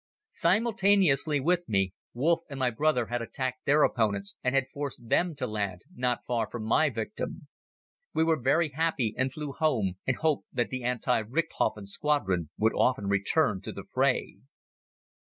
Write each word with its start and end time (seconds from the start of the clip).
Simultaneously 0.31 1.39
with 1.39 1.69
me, 1.69 1.93
Wolff 2.15 2.39
and 2.49 2.57
my 2.59 2.71
brother 2.71 3.05
had 3.05 3.21
attacked 3.21 3.63
their 3.67 3.83
opponents 3.83 4.35
and 4.43 4.55
had 4.55 4.65
forced 4.73 5.09
them 5.09 5.35
to 5.35 5.45
land 5.45 5.83
not 5.95 6.25
far 6.25 6.49
from 6.49 6.63
my 6.63 6.89
victim. 6.89 7.47
We 8.11 8.23
were 8.23 8.41
very 8.41 8.69
happy 8.69 9.13
and 9.15 9.31
flew 9.31 9.51
home 9.51 9.99
and 10.07 10.17
hoped 10.17 10.47
that 10.53 10.69
the 10.69 10.83
anti 10.83 11.21
Richthofen 11.21 11.85
Squadron 11.85 12.49
would 12.57 12.73
often 12.73 13.09
return 13.09 13.61
to 13.61 13.71
the 13.71 13.83
fray. 13.83 14.37